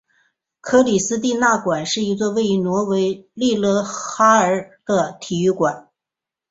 [0.61, 5.89] 克里斯蒂娜馆是一座位于挪威利勒哈默尔的体育馆。